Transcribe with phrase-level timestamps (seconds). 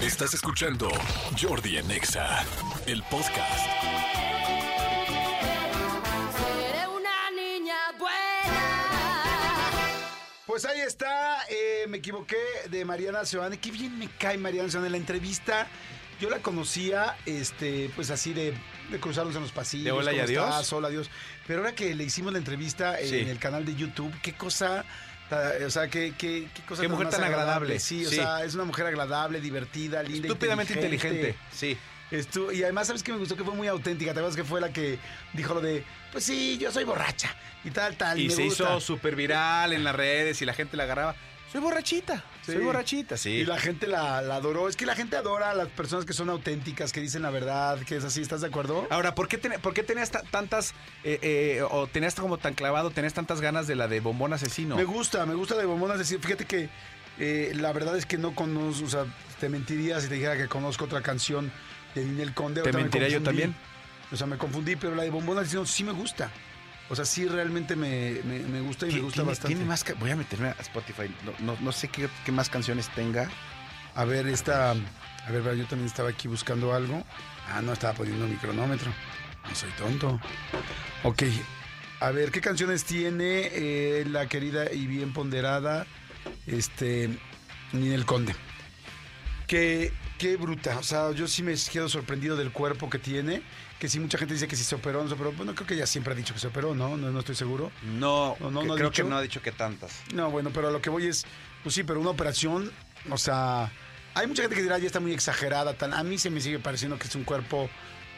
[0.00, 0.88] Estás escuchando
[1.40, 2.44] Jordi en Exa,
[2.86, 3.66] el podcast.
[6.36, 8.62] Seré una niña buena.
[10.46, 12.36] Pues ahí está, eh, me equivoqué
[12.70, 13.58] de Mariana Seoane.
[13.58, 14.90] Qué bien me cae Mariana Seoane.
[14.90, 15.66] La entrevista,
[16.20, 18.54] yo la conocía, este, pues así de,
[18.90, 19.84] de cruzarnos en los pasillos.
[19.86, 20.44] De hola y ¿cómo adiós.
[20.50, 20.72] estás?
[20.72, 21.10] Hola, adiós.
[21.46, 23.16] Pero ahora que le hicimos la entrevista en Sí.
[23.20, 24.84] el canal de YouTube, qué cosa,
[25.66, 27.80] o sea, qué, qué, qué cosa Qué mujer tan agradable.
[27.80, 31.34] Sí, o sea, es una mujer agradable, divertida, linda, Estúpidamente inteligente.
[31.52, 31.76] Sí.
[32.10, 33.34] Estu- y además, ¿sabes que me gustó?
[33.36, 34.12] Que fue muy auténtica.
[34.12, 34.98] ¿Te acuerdas que fue la que
[35.32, 38.20] dijo lo de, pues sí, yo soy borracha y tal, tal?
[38.20, 38.62] Y me se gusta.
[38.64, 41.16] hizo súper viral en las redes y la gente la agarraba.
[41.52, 42.24] Soy borrachita.
[42.44, 42.52] Sí.
[42.52, 43.30] Soy borrachita, sí.
[43.30, 44.68] Y la gente la, la adoró.
[44.68, 47.78] Es que la gente adora a las personas que son auténticas, que dicen la verdad,
[47.80, 48.20] que es así.
[48.20, 48.86] ¿Estás de acuerdo?
[48.90, 50.74] Ahora, ¿por qué, ten- por qué tenías ta- tantas,
[51.04, 54.76] eh, eh, o tenías como tan clavado, tenías tantas ganas de la de bombón asesino?
[54.76, 56.68] Me gusta, me gusta de Bombonas decir, fíjate que
[57.18, 59.04] eh, la verdad es que no conozco, o sea,
[59.40, 61.50] te mentiría si te dijera que conozco otra canción
[61.94, 62.62] de Ninel Conde.
[62.62, 63.54] ¿Te me mentiría yo también?
[64.12, 66.30] O sea, me confundí, pero la de Bombonas diciendo sí me gusta.
[66.88, 69.54] O sea, sí realmente me, me- me gusta y me gusta tiene, bastante.
[69.54, 69.84] tiene más...
[69.98, 71.12] Voy a meterme a Spotify.
[71.24, 73.28] No, no- no sé qué, qué más canciones tenga.
[73.94, 74.70] A ver, esta.
[74.72, 77.02] A ver, yo también estaba aquí buscando algo.
[77.48, 78.92] Ah, no, estaba poniendo mi cronómetro.
[79.48, 80.20] No soy tonto.
[81.02, 81.22] Ok.
[82.00, 85.86] A ver, ¿qué canciones tiene eh, la querida y bien ponderada
[86.46, 87.08] este,
[87.72, 88.36] Ninel Conde?
[89.46, 90.78] Qué, qué bruta.
[90.78, 93.42] O sea, yo sí me quedo sorprendido del cuerpo que tiene.
[93.78, 95.32] Que sí, mucha gente dice que sí se operó, no se operó.
[95.32, 96.96] Bueno, creo que ella siempre ha dicho que se operó, ¿no?
[96.96, 97.70] No, no estoy seguro.
[97.82, 99.02] No, No, no, que- no ha creo dicho.
[99.04, 100.02] que no ha dicho que tantas.
[100.14, 101.26] No, bueno, pero a lo que voy es,
[101.62, 102.72] pues sí, pero una operación,
[103.10, 103.70] o sea,
[104.14, 106.58] hay mucha gente que dirá ya está muy exagerada, tan, a mí se me sigue
[106.58, 107.68] pareciendo que es un cuerpo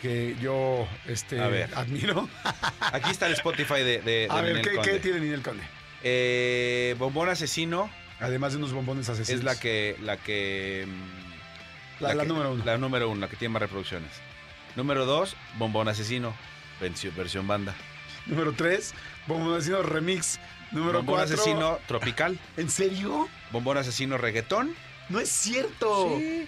[0.00, 1.70] que yo este, A ver.
[1.74, 2.28] admiro.
[2.80, 4.90] Aquí está el Spotify de, de, a de ver, Ninel ¿qué, Conde.
[4.92, 5.62] ¿qué tiene Ninel Conde?
[6.02, 7.88] Eh, bombón asesino
[8.20, 9.40] Además de unos bombones asesinos.
[9.40, 9.96] es la que...
[10.00, 10.86] La que
[12.02, 12.64] La- la que- número uno.
[12.64, 14.10] La número uno, la que tiene más reproducciones.
[14.76, 16.34] Número dos, bombón asesino.
[16.80, 17.74] Versión, versión banda.
[18.26, 18.94] Número 3,
[19.26, 20.38] bombón asesino remix.
[20.70, 21.34] Número bombón 4.
[21.34, 22.38] asesino tropical.
[22.56, 23.28] ¿En serio?
[23.50, 24.74] Bombón asesino reggaetón.
[25.08, 26.16] No es cierto.
[26.18, 26.46] Sí.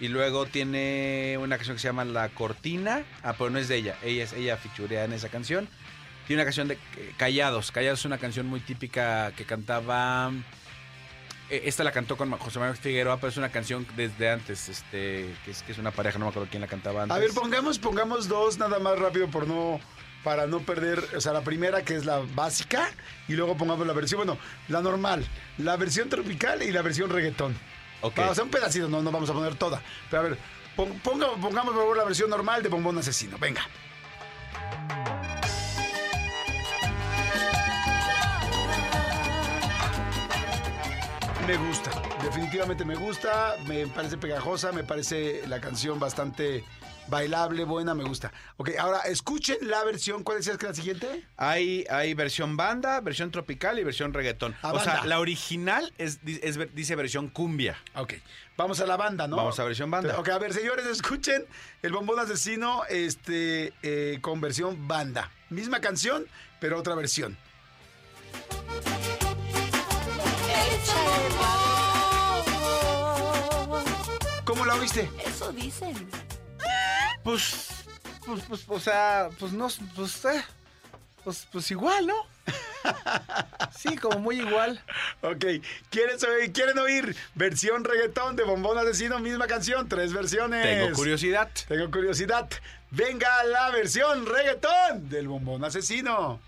[0.00, 3.04] Y luego tiene una canción que se llama La Cortina.
[3.22, 3.96] Ah, pero no es de ella.
[4.02, 5.68] Ella es ella fichurea en esa canción.
[6.26, 7.70] Tiene una canción de eh, Callados.
[7.70, 10.32] Callados es una canción muy típica que cantaba.
[11.52, 15.32] Eh, Esta la cantó con José Manuel Figueroa, pero es una canción desde antes, este,
[15.44, 17.16] que es, que es una pareja, no me acuerdo quién la cantaba antes.
[17.16, 19.80] A ver, pongamos, pongamos dos nada más rápido por no
[20.24, 22.88] para no perder, o sea, la primera que es la básica
[23.26, 25.26] y luego pongamos la versión, bueno, la normal,
[25.58, 27.56] la versión tropical y la versión reggaetón.
[28.02, 28.16] Ok.
[28.18, 29.82] Vamos a un pedacito, no, no vamos a poner toda.
[30.10, 30.38] Pero a ver,
[30.76, 33.36] pon- ponga- pongamos por favor la versión normal de Bombón Asesino.
[33.38, 33.62] Venga.
[41.46, 41.90] Me gusta,
[42.22, 46.64] definitivamente me gusta, me parece pegajosa, me parece la canción bastante
[47.08, 48.32] bailable, buena, me gusta.
[48.58, 51.26] Ok, ahora escuchen la versión, ¿cuál decías que es la siguiente?
[51.36, 54.54] Hay, hay versión banda, versión tropical y versión reggaetón.
[54.62, 57.76] O sea, la original es, es- dice versión cumbia.
[57.96, 58.14] Ok,
[58.56, 59.36] vamos a la banda, ¿no?
[59.36, 60.18] Vamos a versión banda.
[60.20, 61.44] Ok, a ver, señores, escuchen
[61.82, 65.30] el bombón asesino este, eh, con versión banda.
[65.50, 66.24] Misma canción,
[66.60, 67.36] pero otra versión.
[74.74, 75.10] La oíste?
[75.24, 76.08] Eso dicen.
[77.22, 77.68] Pues,
[78.26, 80.44] pues, pues, o sea, pues no, pues, eh,
[81.24, 82.14] pues, pues igual, ¿no?
[83.76, 84.82] Sí, como muy igual.
[85.22, 85.44] Ok,
[85.90, 89.18] ¿quieren oír, ¿quieren oír versión reggaetón de bombón asesino?
[89.18, 90.62] Misma canción, tres versiones.
[90.62, 91.50] Tengo curiosidad.
[91.68, 92.48] Tengo curiosidad.
[92.90, 96.40] Venga la versión reggaetón del bombón asesino.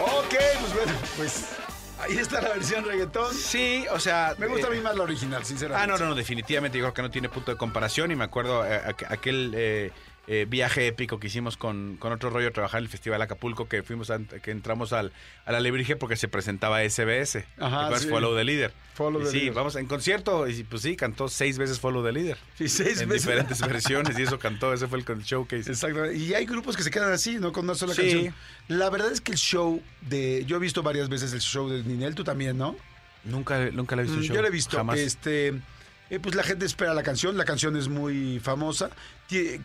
[0.00, 1.61] Ok, pues bueno, pues
[2.02, 3.34] ahí está la versión reggaetón.
[3.34, 4.34] Sí, o sea.
[4.38, 5.84] Me gusta eh, a mí más la original, sinceramente.
[5.84, 8.24] Ah, no, no, no, definitivamente yo creo que no tiene punto de comparación y me
[8.24, 9.92] acuerdo eh, aqu- aquel eh,
[10.28, 13.68] eh, viaje épico que hicimos con, con otro rollo a trabajar en el Festival Acapulco
[13.68, 15.12] que fuimos a- que entramos al,
[15.44, 17.44] a la Lebrige porque se presentaba SBS.
[17.58, 18.08] Ajá, sí.
[18.08, 18.72] Follow the Leader.
[18.94, 19.54] Follow Y the sí, Leader.
[19.54, 22.38] vamos en concierto y pues sí, cantó seis veces Follow the Leader.
[22.56, 23.24] Sí, seis en veces.
[23.24, 25.70] diferentes versiones y eso cantó, ese fue el, el showcase.
[25.70, 26.12] Exacto.
[26.12, 27.52] Y hay grupos que se quedan así, ¿no?
[27.52, 28.02] Con una sola Sí.
[28.02, 28.34] canción.
[28.68, 30.44] La verdad es que el show de.
[30.46, 32.76] Yo he visto varias veces el show de Ninel, tú también, ¿no?
[33.24, 34.36] Nunca, nunca la he visto Mm, show.
[34.36, 34.76] Yo lo he visto.
[34.76, 34.98] Jamás.
[35.00, 35.54] Este,
[36.12, 37.38] eh, pues la gente espera la canción.
[37.38, 38.90] La canción es muy famosa.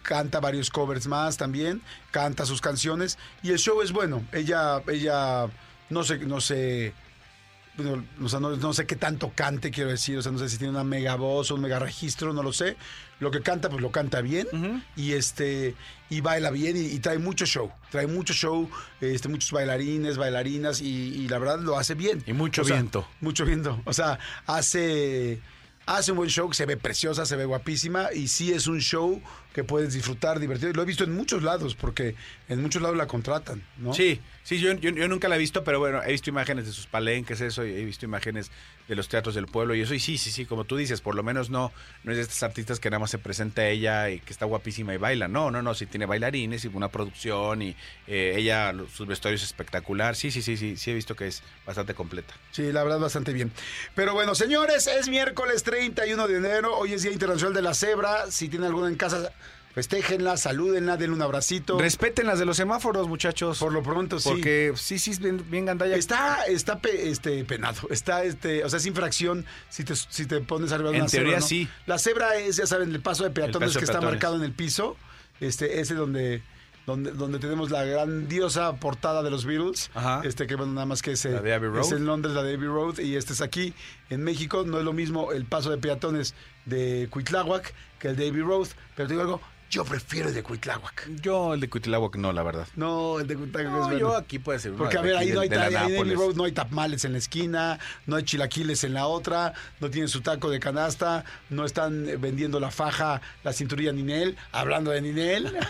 [0.02, 1.82] Canta varios covers más también.
[2.12, 3.18] Canta sus canciones.
[3.44, 4.26] Y el show es bueno.
[4.32, 5.48] Ella, ella
[5.90, 6.94] no se, no se,
[7.76, 10.48] bueno, o sea, no, no sé qué tanto cante, quiero decir, o sea, no sé
[10.48, 12.78] si tiene una mega voz o un mega registro, no lo sé.
[13.20, 14.48] Lo que canta, pues lo canta bien
[14.96, 15.76] y este
[16.10, 18.70] y baila bien y, y trae mucho show, trae mucho show,
[19.02, 22.24] este, muchos bailarines, bailarinas y, y la verdad lo hace bien.
[22.26, 23.06] Y mucho O sea, viento.
[23.20, 25.42] Mucho viento, o sea, hace
[25.88, 29.22] hace un buen show, se ve preciosa, se ve guapísima y sí es un show
[29.58, 30.70] que puedes disfrutar, divertido.
[30.70, 32.14] Y lo he visto en muchos lados porque
[32.48, 33.92] en muchos lados la contratan, ¿no?
[33.92, 36.74] Sí, sí, yo, yo, yo nunca la he visto, pero bueno, he visto imágenes de
[36.74, 38.52] sus palenques, eso, y he visto imágenes
[38.88, 41.16] de los teatros del pueblo y eso, y sí, sí, sí, como tú dices, por
[41.16, 41.72] lo menos no,
[42.04, 44.94] no es de estas artistas que nada más se presenta ella y que está guapísima
[44.94, 47.76] y baila, no, no, no, sí tiene bailarines y una producción y
[48.06, 51.96] eh, ella, sus vestuarios espectacular, sí, sí, sí, sí, sí he visto que es bastante
[51.96, 52.34] completa.
[52.52, 53.52] Sí, la verdad, bastante bien.
[53.96, 56.78] Pero bueno, señores, es miércoles 31 de enero.
[56.78, 58.32] Hoy es Día Internacional de la Cebra.
[58.32, 59.34] Si tienen alguna en casa,
[59.78, 61.78] festéjenla, salúdenla, denle un abracito.
[61.78, 63.60] Respeten las de los semáforos, muchachos.
[63.60, 64.28] Por lo pronto, sí.
[64.28, 65.96] Porque sí, sí, es bien, bien gandalla.
[65.96, 70.42] Está, está pe- este, penado, está, este, o sea, es infracción si te, si te
[70.42, 71.46] pones arriba de En una cebra, teoría, ¿no?
[71.46, 71.70] sí.
[71.86, 74.14] La cebra es, ya saben, el paso de peatones de que está peatones.
[74.16, 74.98] marcado en el piso,
[75.42, 76.42] este, ese donde,
[76.88, 80.22] donde, donde tenemos la grandiosa portada de los Beatles, Ajá.
[80.24, 81.82] este, que bueno, nada más que ese, La de Abbey Road.
[81.86, 83.76] es en Londres, la de Abbey Road, y este es aquí,
[84.10, 86.34] en México, no es lo mismo el paso de peatones
[86.66, 90.44] de Cuitláhuac que el de Abbey Road, pero te digo algo, yo prefiero el de
[90.44, 91.10] Cuitláhuac.
[91.22, 92.68] Yo el de Cuitláhuac no, la verdad.
[92.76, 94.00] No, el de Cuitláhuac No, es bueno.
[94.00, 96.52] yo aquí puede ser uno Porque, a ver, ahí no hay, ahí en no hay
[96.52, 100.60] tamales en la esquina, no hay chilaquiles en la otra, no tienen su taco de
[100.60, 105.58] canasta, no están vendiendo la faja, la cinturilla Ninel, hablando de Ninel.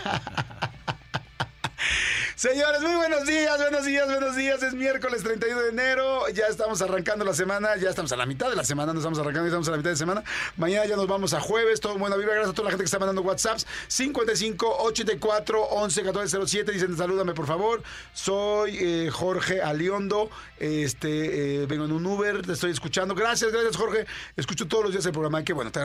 [2.38, 4.62] Señores, muy buenos días, buenos días, buenos días.
[4.62, 6.28] Es miércoles 31 de enero.
[6.28, 7.76] Ya estamos arrancando la semana.
[7.78, 8.92] Ya estamos a la mitad de la semana.
[8.92, 10.22] No estamos arrancando, estamos a la mitad de semana.
[10.56, 11.80] Mañana ya nos vamos a jueves.
[11.80, 12.34] Todo buena vibra.
[12.34, 13.66] Gracias a toda la gente que está mandando WhatsApps.
[13.88, 16.70] 55 84 11 14 07.
[16.70, 17.82] Dicen, salúdame por favor.
[18.14, 20.30] Soy eh, Jorge Aliondo.
[20.60, 22.42] Este, eh, vengo en un Uber.
[22.42, 23.16] Te estoy escuchando.
[23.16, 24.06] Gracias, gracias, Jorge.
[24.36, 25.42] Escucho todos los días el programa.
[25.42, 25.80] Que bueno, te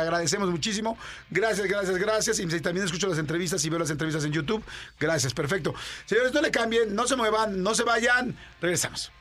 [0.00, 0.98] agradecemos muchísimo.
[1.30, 2.40] Gracias, gracias, gracias.
[2.40, 4.64] Y también escucho las entrevistas y veo las entrevistas en YouTube.
[4.98, 5.67] Gracias, perfecto.
[6.06, 8.36] Señores, no le cambien, no se muevan, no se vayan.
[8.60, 9.12] Regresamos.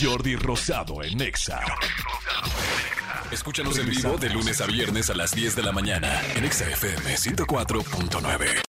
[0.00, 1.60] Jordi Rosado en Exa.
[3.30, 6.68] Escúchanos en vivo de lunes a viernes a las 10 de la mañana en Exa
[6.68, 8.71] FM 104.9.